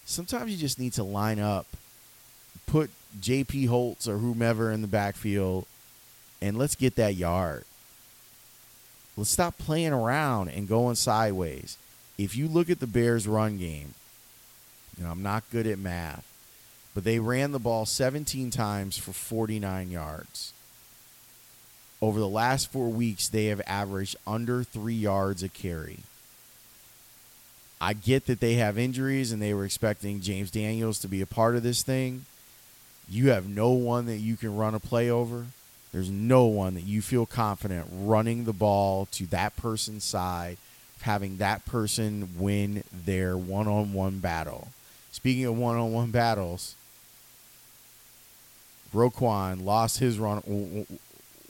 Sometimes 0.05 0.51
you 0.51 0.57
just 0.57 0.79
need 0.79 0.93
to 0.93 1.03
line 1.03 1.39
up, 1.39 1.65
put 2.67 2.91
JP 3.19 3.67
Holtz 3.69 4.07
or 4.07 4.17
whomever 4.17 4.71
in 4.71 4.81
the 4.81 4.87
backfield, 4.87 5.65
and 6.41 6.57
let's 6.57 6.75
get 6.75 6.95
that 6.95 7.15
yard. 7.15 7.63
Let's 9.17 9.29
stop 9.29 9.57
playing 9.57 9.93
around 9.93 10.49
and 10.49 10.67
going 10.67 10.95
sideways. 10.95 11.77
If 12.17 12.35
you 12.35 12.47
look 12.47 12.69
at 12.69 12.79
the 12.79 12.87
Bears' 12.87 13.27
run 13.27 13.57
game, 13.57 13.93
you 14.97 15.03
know, 15.03 15.11
I'm 15.11 15.23
not 15.23 15.43
good 15.51 15.67
at 15.67 15.79
math, 15.79 16.25
but 16.93 17.03
they 17.03 17.19
ran 17.19 17.51
the 17.51 17.59
ball 17.59 17.85
17 17.85 18.51
times 18.51 18.97
for 18.97 19.11
49 19.11 19.91
yards 19.91 20.53
over 22.05 22.19
the 22.19 22.27
last 22.27 22.71
four 22.71 22.89
weeks, 22.89 23.27
they 23.27 23.45
have 23.45 23.61
averaged 23.65 24.15
under 24.27 24.63
three 24.63 24.93
yards 24.93 25.41
a 25.43 25.49
carry. 25.49 25.99
I 27.79 27.93
get 27.93 28.27
that 28.27 28.39
they 28.39 28.55
have 28.55 28.77
injuries 28.77 29.31
and 29.31 29.41
they 29.41 29.53
were 29.53 29.65
expecting 29.65 30.21
James 30.21 30.51
Daniels 30.51 30.99
to 30.99 31.07
be 31.07 31.21
a 31.21 31.25
part 31.25 31.55
of 31.55 31.63
this 31.63 31.83
thing. 31.83 32.25
You 33.09 33.29
have 33.29 33.47
no 33.47 33.71
one 33.71 34.05
that 34.05 34.17
you 34.17 34.37
can 34.37 34.55
run 34.55 34.75
a 34.75 34.79
play 34.79 35.09
over. 35.09 35.47
There's 35.95 36.09
no 36.09 36.47
one 36.47 36.73
that 36.73 36.83
you 36.83 37.01
feel 37.01 37.25
confident 37.25 37.87
running 37.89 38.43
the 38.43 38.51
ball 38.51 39.05
to 39.13 39.25
that 39.27 39.55
person's 39.55 40.03
side, 40.03 40.57
having 40.99 41.37
that 41.37 41.65
person 41.65 42.37
win 42.37 42.83
their 42.91 43.37
one 43.37 43.69
on 43.69 43.93
one 43.93 44.19
battle. 44.19 44.67
Speaking 45.13 45.45
of 45.45 45.57
one 45.57 45.77
on 45.77 45.93
one 45.93 46.11
battles, 46.11 46.75
Roquan 48.93 49.63
lost 49.63 49.99
his 49.99 50.19
run 50.19 50.85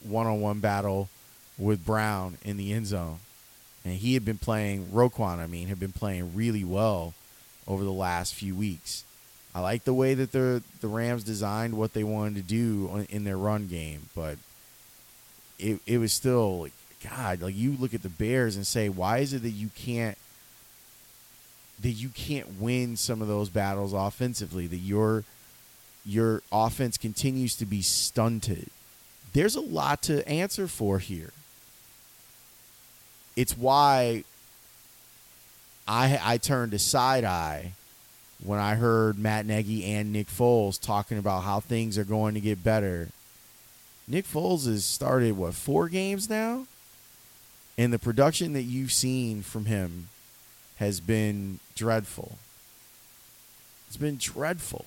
one 0.03 0.27
on 0.27 0.41
one 0.41 0.59
battle 0.59 1.09
with 1.57 1.83
Brown 1.83 2.37
in 2.45 2.57
the 2.57 2.71
end 2.71 2.85
zone. 2.85 3.17
And 3.83 3.95
he 3.95 4.13
had 4.13 4.25
been 4.25 4.37
playing, 4.37 4.89
Roquan, 4.93 5.39
I 5.39 5.47
mean, 5.47 5.69
had 5.69 5.79
been 5.79 5.91
playing 5.91 6.35
really 6.35 6.63
well 6.63 7.15
over 7.67 7.83
the 7.83 7.91
last 7.91 8.35
few 8.35 8.53
weeks. 8.53 9.05
I 9.55 9.61
like 9.61 9.85
the 9.85 9.93
way 9.93 10.13
that 10.13 10.31
the 10.31 10.61
the 10.81 10.87
Rams 10.87 11.23
designed 11.23 11.75
what 11.75 11.93
they 11.93 12.03
wanted 12.03 12.35
to 12.35 12.41
do 12.41 13.05
in 13.09 13.23
their 13.23 13.37
run 13.37 13.67
game, 13.67 14.09
but 14.15 14.37
it 15.57 15.79
it 15.87 15.97
was 15.97 16.13
still 16.13 16.61
like 16.61 16.73
God. 17.03 17.41
Like 17.41 17.55
you 17.55 17.75
look 17.79 17.93
at 17.93 18.03
the 18.03 18.09
Bears 18.09 18.55
and 18.55 18.67
say, 18.67 18.89
why 18.89 19.19
is 19.19 19.33
it 19.33 19.41
that 19.43 19.49
you 19.51 19.69
can't 19.73 20.17
that 21.79 21.91
you 21.91 22.09
can't 22.09 22.59
win 22.59 22.97
some 22.97 23.21
of 23.21 23.27
those 23.27 23.49
battles 23.49 23.93
offensively? 23.93 24.67
That 24.67 24.77
your 24.77 25.23
your 26.05 26.43
offense 26.51 26.97
continues 26.97 27.55
to 27.55 27.65
be 27.65 27.81
stunted 27.81 28.69
there's 29.35 29.55
a 29.55 29.61
lot 29.61 30.01
to 30.03 30.27
answer 30.29 30.65
for 30.65 30.97
here. 30.97 31.31
It's 33.35 33.57
why 33.57 34.23
I 35.85 36.17
I 36.23 36.37
turned 36.37 36.73
a 36.73 36.79
side 36.79 37.25
eye 37.25 37.73
when 38.45 38.59
I 38.59 38.75
heard 38.75 39.17
Matt 39.17 39.45
Nagy 39.45 39.83
and 39.85 40.13
Nick 40.13 40.27
Foles 40.27 40.79
talking 40.79 41.17
about 41.17 41.43
how 41.43 41.59
things 41.59 41.97
are 41.97 42.03
going 42.03 42.33
to 42.35 42.39
get 42.39 42.63
better. 42.63 43.09
Nick 44.07 44.25
Foles 44.25 44.67
has 44.67 44.85
started 44.85 45.35
what 45.35 45.55
four 45.55 45.89
games 45.89 46.29
now, 46.29 46.67
and 47.77 47.91
the 47.91 47.99
production 47.99 48.53
that 48.53 48.63
you've 48.63 48.91
seen 48.91 49.41
from 49.41 49.65
him 49.65 50.09
has 50.77 50.99
been 50.99 51.59
dreadful. 51.75 52.37
It's 53.87 53.97
been 53.97 54.17
dreadful. 54.17 54.85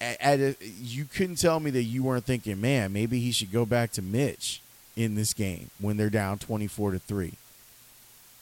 at 0.00 0.40
a, 0.40 0.56
you 0.80 1.04
couldn't 1.04 1.36
tell 1.36 1.60
me 1.60 1.70
that 1.70 1.82
you 1.82 2.02
weren't 2.02 2.24
thinking, 2.24 2.60
man, 2.60 2.92
maybe 2.92 3.20
he 3.20 3.32
should 3.32 3.50
go 3.50 3.64
back 3.66 3.90
to 3.92 4.02
Mitch 4.02 4.60
in 4.96 5.14
this 5.14 5.34
game 5.34 5.70
when 5.80 5.96
they're 5.96 6.10
down 6.10 6.38
24 6.38 6.92
to 6.92 6.98
3. 6.98 7.32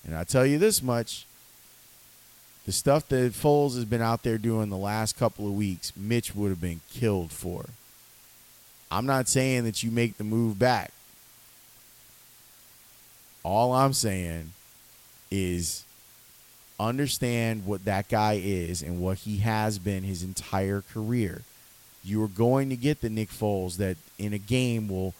And 0.04 0.14
I 0.14 0.24
tell 0.24 0.46
you 0.46 0.58
this 0.58 0.82
much, 0.82 1.26
the 2.66 2.72
stuff 2.72 3.08
that 3.08 3.32
Foles 3.32 3.76
has 3.76 3.84
been 3.84 4.02
out 4.02 4.24
there 4.24 4.38
doing 4.38 4.68
the 4.68 4.76
last 4.76 5.16
couple 5.16 5.46
of 5.46 5.54
weeks, 5.54 5.92
Mitch 5.96 6.34
would 6.34 6.50
have 6.50 6.60
been 6.60 6.80
killed 6.92 7.30
for. 7.30 7.66
I'm 8.90 9.06
not 9.06 9.28
saying 9.28 9.64
that 9.64 9.84
you 9.84 9.92
make 9.92 10.18
the 10.18 10.24
move 10.24 10.58
back. 10.58 10.92
All 13.44 13.72
I'm 13.72 13.92
saying 13.92 14.52
is 15.30 15.84
understand 16.78 17.64
what 17.64 17.84
that 17.84 18.08
guy 18.08 18.40
is 18.42 18.82
and 18.82 19.00
what 19.00 19.18
he 19.18 19.38
has 19.38 19.78
been 19.78 20.02
his 20.02 20.24
entire 20.24 20.82
career. 20.92 21.42
You 22.04 22.22
are 22.24 22.28
going 22.28 22.68
to 22.70 22.76
get 22.76 23.00
the 23.00 23.10
Nick 23.10 23.30
Foles 23.30 23.76
that 23.76 23.96
in 24.18 24.32
a 24.32 24.38
game 24.38 24.88
will 24.88 25.14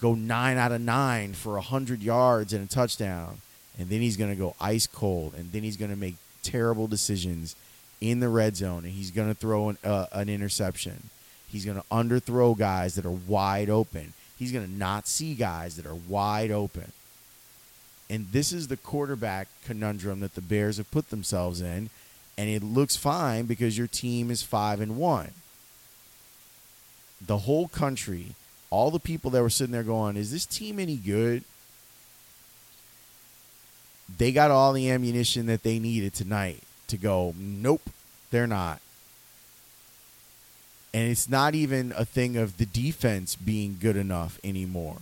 go 0.00 0.14
nine 0.14 0.56
out 0.56 0.72
of 0.72 0.80
nine 0.80 1.34
for 1.34 1.52
100 1.54 2.02
yards 2.02 2.52
and 2.52 2.64
a 2.64 2.72
touchdown. 2.72 3.40
And 3.78 3.88
then 3.88 4.00
he's 4.00 4.16
going 4.16 4.30
to 4.30 4.36
go 4.36 4.56
ice 4.60 4.88
cold. 4.88 5.34
And 5.34 5.52
then 5.52 5.62
he's 5.62 5.76
going 5.76 5.90
to 5.90 5.96
make 5.96 6.16
terrible 6.42 6.86
decisions 6.86 7.56
in 8.00 8.20
the 8.20 8.28
red 8.28 8.56
zone. 8.56 8.84
And 8.84 8.92
he's 8.92 9.10
going 9.10 9.28
to 9.28 9.34
throw 9.34 9.70
an, 9.70 9.78
uh, 9.84 10.06
an 10.12 10.28
interception. 10.28 11.10
He's 11.48 11.64
going 11.64 11.78
to 11.78 11.84
underthrow 11.90 12.56
guys 12.56 12.94
that 12.94 13.06
are 13.06 13.10
wide 13.10 13.70
open. 13.70 14.12
He's 14.38 14.52
going 14.52 14.66
to 14.66 14.72
not 14.72 15.06
see 15.06 15.34
guys 15.34 15.76
that 15.76 15.86
are 15.86 15.94
wide 15.94 16.50
open. 16.50 16.92
And 18.08 18.26
this 18.32 18.52
is 18.52 18.68
the 18.68 18.76
quarterback 18.76 19.48
conundrum 19.64 20.20
that 20.20 20.34
the 20.34 20.40
Bears 20.40 20.78
have 20.78 20.90
put 20.90 21.10
themselves 21.10 21.60
in. 21.60 21.90
And 22.38 22.48
it 22.48 22.62
looks 22.62 22.96
fine 22.96 23.44
because 23.44 23.76
your 23.76 23.86
team 23.86 24.30
is 24.30 24.42
5 24.42 24.80
and 24.80 24.96
1. 24.96 25.30
The 27.24 27.38
whole 27.38 27.68
country, 27.68 28.34
all 28.70 28.90
the 28.90 28.98
people 28.98 29.30
that 29.32 29.42
were 29.42 29.50
sitting 29.50 29.72
there 29.72 29.82
going, 29.82 30.16
is 30.16 30.32
this 30.32 30.46
team 30.46 30.78
any 30.78 30.96
good? 30.96 31.44
They 34.18 34.32
got 34.32 34.50
all 34.50 34.72
the 34.72 34.90
ammunition 34.90 35.46
that 35.46 35.62
they 35.62 35.78
needed 35.78 36.14
tonight 36.14 36.62
to 36.88 36.96
go, 36.96 37.34
nope, 37.38 37.88
they're 38.30 38.46
not. 38.46 38.80
And 40.92 41.10
it's 41.10 41.28
not 41.28 41.54
even 41.54 41.92
a 41.96 42.04
thing 42.04 42.36
of 42.36 42.56
the 42.56 42.66
defense 42.66 43.36
being 43.36 43.76
good 43.80 43.96
enough 43.96 44.40
anymore 44.42 44.98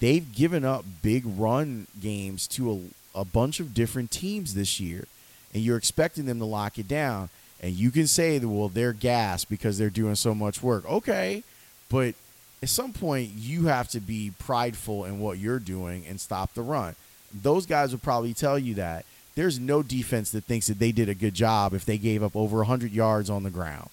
they've 0.00 0.34
given 0.34 0.64
up 0.64 0.84
big 1.02 1.24
run 1.26 1.86
games 2.00 2.46
to 2.48 2.72
a, 3.14 3.20
a 3.20 3.24
bunch 3.24 3.60
of 3.60 3.74
different 3.74 4.10
teams 4.10 4.54
this 4.54 4.80
year, 4.80 5.06
and 5.54 5.62
you're 5.62 5.76
expecting 5.76 6.26
them 6.26 6.38
to 6.38 6.44
lock 6.44 6.78
it 6.78 6.88
down. 6.88 7.28
And 7.62 7.72
you 7.72 7.90
can 7.90 8.06
say 8.06 8.38
that, 8.38 8.48
well, 8.48 8.68
they're 8.68 8.92
gas 8.92 9.44
because 9.44 9.78
they're 9.78 9.88
doing 9.88 10.14
so 10.14 10.34
much 10.34 10.62
work. 10.62 10.84
Okay, 10.90 11.42
but 11.88 12.14
at 12.62 12.68
some 12.68 12.92
point, 12.92 13.30
you 13.34 13.66
have 13.66 13.88
to 13.88 14.00
be 14.00 14.32
prideful 14.38 15.04
in 15.04 15.20
what 15.20 15.38
you're 15.38 15.58
doing 15.58 16.04
and 16.06 16.20
stop 16.20 16.52
the 16.54 16.62
run. 16.62 16.94
Those 17.42 17.66
guys 17.66 17.92
will 17.92 17.98
probably 17.98 18.34
tell 18.34 18.58
you 18.58 18.74
that. 18.74 19.04
There's 19.34 19.58
no 19.58 19.82
defense 19.82 20.30
that 20.30 20.44
thinks 20.44 20.66
that 20.68 20.78
they 20.78 20.92
did 20.92 21.08
a 21.08 21.14
good 21.14 21.34
job 21.34 21.74
if 21.74 21.84
they 21.84 21.98
gave 21.98 22.22
up 22.22 22.34
over 22.34 22.58
100 22.58 22.92
yards 22.92 23.28
on 23.28 23.42
the 23.42 23.50
ground. 23.50 23.90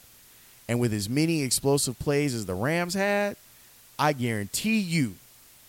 And 0.69 0.79
with 0.79 0.93
as 0.93 1.09
many 1.09 1.41
explosive 1.41 1.99
plays 1.99 2.33
as 2.33 2.45
the 2.45 2.55
Rams 2.55 2.93
had, 2.93 3.35
I 3.99 4.13
guarantee 4.13 4.79
you 4.79 5.15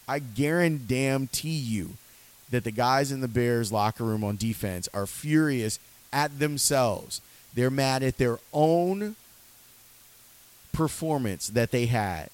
I 0.06 0.18
guarantee 0.18 1.48
you 1.56 1.90
that 2.50 2.64
the 2.64 2.70
guys 2.70 3.10
in 3.10 3.20
the 3.20 3.28
Bears 3.28 3.72
locker 3.72 4.04
room 4.04 4.22
on 4.22 4.36
defense 4.36 4.88
are 4.92 5.06
furious 5.06 5.78
at 6.12 6.38
themselves. 6.38 7.20
They're 7.54 7.70
mad 7.70 8.02
at 8.02 8.18
their 8.18 8.38
own 8.52 9.16
performance 10.72 11.48
that 11.48 11.70
they 11.70 11.86
had. 11.86 12.28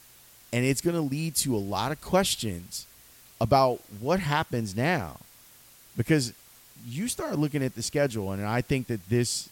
And 0.52 0.64
it's 0.64 0.80
going 0.80 0.97
to 0.97 1.02
lead 1.02 1.37
to 1.37 1.54
a 1.54 1.59
lot 1.59 1.92
of 1.92 2.00
questions 2.00 2.87
about 3.40 3.80
what 4.00 4.20
happens 4.20 4.76
now. 4.76 5.18
Because 6.00 6.33
you 6.87 7.09
start 7.09 7.38
looking 7.38 7.62
at 7.62 7.75
the 7.75 7.83
schedule 7.83 8.33
and 8.33 8.42
I 8.42 8.62
think 8.62 8.87
that 8.87 9.07
this 9.11 9.50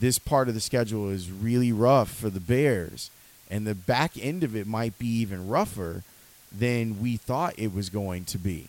this 0.00 0.18
part 0.18 0.48
of 0.48 0.54
the 0.54 0.60
schedule 0.60 1.10
is 1.10 1.30
really 1.30 1.70
rough 1.70 2.10
for 2.10 2.30
the 2.30 2.40
Bears 2.40 3.10
and 3.50 3.66
the 3.66 3.74
back 3.74 4.12
end 4.18 4.42
of 4.42 4.56
it 4.56 4.66
might 4.66 4.98
be 4.98 5.06
even 5.06 5.48
rougher 5.48 6.02
than 6.50 7.02
we 7.02 7.18
thought 7.18 7.52
it 7.58 7.74
was 7.74 7.90
going 7.90 8.24
to 8.24 8.38
be. 8.38 8.68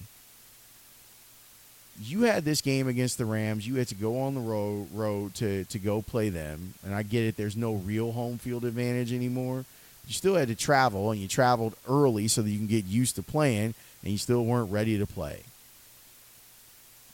You 2.01 2.23
had 2.23 2.43
this 2.43 2.59
game 2.59 2.89
against 2.89 3.17
the 3.17 3.25
Rams. 3.25 3.65
You 3.65 3.75
had 3.75 3.87
to 3.87 3.95
go 3.95 4.19
on 4.19 4.35
the 4.35 4.41
road 4.41 4.89
road 4.93 5.33
to 5.35 5.63
to 5.63 5.79
go 5.79 6.01
play 6.01 6.27
them, 6.27 6.73
and 6.83 6.93
I 6.93 7.03
get 7.03 7.23
it. 7.23 7.37
There's 7.37 7.55
no 7.55 7.75
real 7.75 8.11
home 8.11 8.37
field 8.37 8.65
advantage 8.65 9.13
anymore. 9.13 9.63
You 10.07 10.13
still 10.13 10.35
had 10.35 10.49
to 10.49 10.55
travel, 10.55 11.11
and 11.11 11.21
you 11.21 11.29
traveled 11.29 11.75
early 11.87 12.27
so 12.27 12.41
that 12.41 12.49
you 12.49 12.57
can 12.57 12.67
get 12.67 12.83
used 12.83 13.15
to 13.15 13.23
playing, 13.23 13.75
and 14.03 14.11
you 14.11 14.17
still 14.17 14.43
weren't 14.43 14.73
ready 14.73 14.97
to 14.97 15.05
play. 15.05 15.43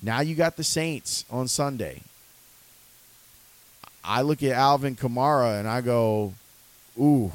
Now 0.01 0.21
you 0.21 0.35
got 0.35 0.55
the 0.55 0.63
Saints 0.63 1.25
on 1.29 1.47
Sunday. 1.47 2.01
I 4.03 4.21
look 4.21 4.41
at 4.41 4.51
Alvin 4.51 4.95
Kamara 4.95 5.59
and 5.59 5.67
I 5.67 5.81
go, 5.81 6.33
"Ooh, 6.97 7.31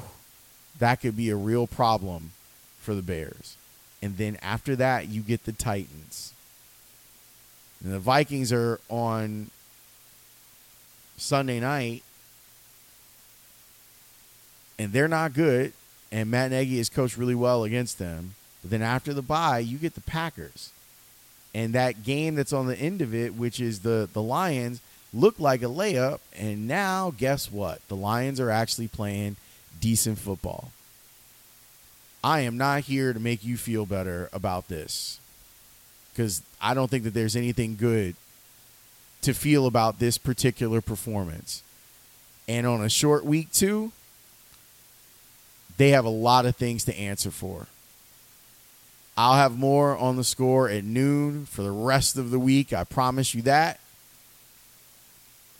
that 0.79 1.01
could 1.01 1.15
be 1.15 1.29
a 1.29 1.35
real 1.35 1.67
problem 1.67 2.31
for 2.79 2.95
the 2.95 3.01
Bears. 3.01 3.57
And 4.01 4.17
then 4.17 4.37
after 4.41 4.75
that, 4.75 5.07
you 5.07 5.21
get 5.21 5.45
the 5.45 5.51
Titans. 5.51 6.33
And 7.83 7.93
the 7.93 7.99
Vikings 7.99 8.51
are 8.51 8.79
on 8.89 9.49
Sunday 11.17 11.59
night, 11.59 12.03
and 14.77 14.91
they're 14.91 15.07
not 15.07 15.33
good. 15.33 15.73
And 16.11 16.29
Matt 16.29 16.51
Nagy 16.51 16.77
has 16.77 16.89
coached 16.89 17.17
really 17.17 17.35
well 17.35 17.63
against 17.63 17.97
them. 17.97 18.35
But 18.61 18.71
then 18.71 18.81
after 18.81 19.13
the 19.13 19.21
bye, 19.21 19.59
you 19.59 19.77
get 19.77 19.95
the 19.95 20.01
Packers. 20.01 20.69
And 21.55 21.71
that 21.71 22.03
game 22.03 22.35
that's 22.35 22.51
on 22.51 22.67
the 22.67 22.77
end 22.77 23.01
of 23.01 23.15
it, 23.15 23.33
which 23.33 23.61
is 23.61 23.79
the, 23.79 24.09
the 24.11 24.21
Lions, 24.21 24.81
looked 25.13 25.39
like 25.39 25.61
a 25.61 25.67
layup. 25.67 26.19
And 26.37 26.67
now, 26.67 27.13
guess 27.17 27.49
what? 27.49 27.79
The 27.87 27.95
Lions 27.95 28.41
are 28.41 28.51
actually 28.51 28.89
playing 28.89 29.37
decent 29.79 30.19
football. 30.19 30.71
I 32.21 32.41
am 32.41 32.57
not 32.57 32.81
here 32.81 33.13
to 33.13 33.19
make 33.21 33.45
you 33.45 33.55
feel 33.55 33.85
better 33.85 34.29
about 34.33 34.67
this 34.67 35.17
because 36.11 36.41
I 36.59 36.73
don't 36.73 36.91
think 36.91 37.05
that 37.05 37.13
there's 37.13 37.37
anything 37.37 37.77
good 37.77 38.17
to 39.21 39.33
feel 39.33 39.65
about 39.65 39.99
this 39.99 40.17
particular 40.17 40.81
performance. 40.81 41.63
And 42.49 42.67
on 42.67 42.83
a 42.83 42.89
short 42.89 43.23
week, 43.23 43.53
too, 43.53 43.93
they 45.77 45.91
have 45.91 46.03
a 46.03 46.09
lot 46.09 46.45
of 46.45 46.57
things 46.57 46.83
to 46.83 46.99
answer 46.99 47.31
for. 47.31 47.67
I'll 49.17 49.35
have 49.35 49.57
more 49.57 49.95
on 49.95 50.17
the 50.17 50.23
score 50.23 50.69
at 50.69 50.83
noon 50.83 51.45
for 51.45 51.61
the 51.63 51.71
rest 51.71 52.17
of 52.17 52.31
the 52.31 52.39
week. 52.39 52.73
I 52.73 52.83
promise 52.83 53.33
you 53.33 53.41
that. 53.43 53.79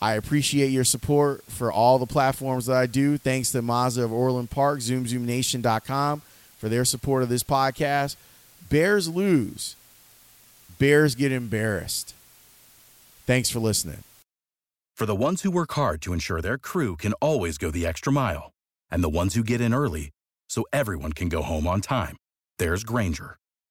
I 0.02 0.14
appreciate 0.16 0.70
your 0.70 0.84
support 0.84 1.44
for 1.46 1.72
all 1.72 1.98
the 1.98 2.06
platforms 2.06 2.66
that 2.66 2.76
I 2.76 2.86
do. 2.86 3.18
Thanks 3.18 3.52
to 3.54 3.62
Mazda 3.62 4.04
of 4.04 4.12
Orland 4.12 4.50
Park, 4.52 4.80
ZoomZoomNation.com 4.80 6.22
for 6.58 6.70
their 6.70 6.86
support 6.86 7.24
of 7.24 7.30
this 7.30 7.44
podcast. 7.44 8.18
Bears 8.70 9.08
lose. 9.08 9.76
Bears 10.78 11.16
get 11.16 11.32
embarrassed. 11.32 12.14
Thanks 13.26 13.50
for 13.50 13.60
listening. 13.60 14.04
For 14.96 15.06
the 15.06 15.16
ones 15.16 15.42
who 15.42 15.52
work 15.52 15.72
hard 15.74 16.02
to 16.04 16.14
ensure 16.14 16.42
their 16.42 16.58
crew 16.58 16.96
can 16.96 17.14
always 17.14 17.58
go 17.58 17.72
the 17.72 17.86
extra 17.86 18.12
mile, 18.12 18.52
and 18.92 19.04
the 19.04 19.10
ones 19.10 19.34
who 19.34 19.44
get 19.44 19.62
in 19.62 19.74
early 19.74 20.12
so 20.50 20.66
everyone 20.72 21.14
can 21.14 21.30
go 21.30 21.42
home 21.42 21.68
on 21.68 21.82
time, 21.82 22.18
there's 22.60 22.84
Grainger, 22.84 23.38